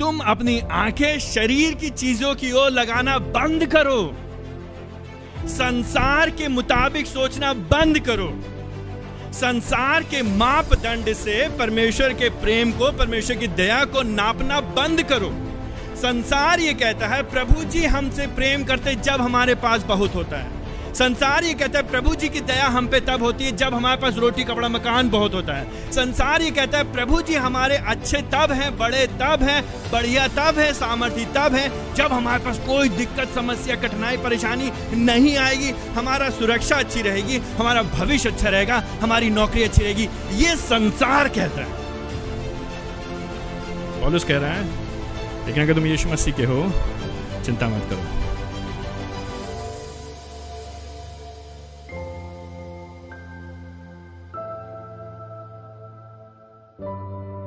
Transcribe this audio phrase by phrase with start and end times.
[0.00, 4.16] तुम अपनी आँखें शरीर की चीज़ों की ओर लगाना बंद करो।
[5.48, 8.42] संसार के मुताबिक सोचना बंद करो।
[9.32, 15.30] संसार के मापदंड से परमेश्वर के प्रेम को, परमेश्वर की दया को नापना बंद करो।
[15.96, 20.61] संसार ये कहता है, प्रभु जी हमसे प्रेम करते जब हमारे पास बहुत होता है।
[20.94, 24.00] संसार ये कहता है, प्रभु जी की दया हम पे तब होती है जब हमारे
[24.00, 28.16] पास रोटी, कपड़ा, मकान बहुत होता है। संसार ये कहता है, प्रभु जी हमारे अच्छे
[28.16, 32.88] तब हैं, बड़े तब हैं, बढ़िया तब है सामर्थ्य तब है, जब हमारे पास कोई
[32.88, 39.30] दिक्कत, समस्या, कठिनाई, परेशानी नहीं आएगी। हमारा सुरक्षा अच्छी रहेगी, हमारा भविष्य अच्छा रहेगा, हमारी
[39.30, 41.80] नौकरी अच्छी रहेगी। ये संसार कहता है।
[44.24, 44.64] कह रहा है
[45.46, 46.72] लेकिन अगर तुम यीशु मसीह के हो,
[47.44, 48.21] चिंता मत करो।
[56.78, 57.41] うん。